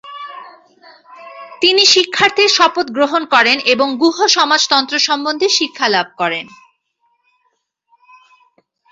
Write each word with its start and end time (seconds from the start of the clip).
তিনি 1.61 1.83
শিক্ষার্থীর 1.85 2.49
শপথ 2.49 2.87
গ্রহণ 2.91 3.23
করেন 3.25 3.57
এবং 3.73 3.87
গুহ্যসমাজতন্ত্র 3.97 4.95
সম্বন্ধে 4.99 5.47
শিক্ষালাভ 5.49 6.07
করেন। 6.17 6.45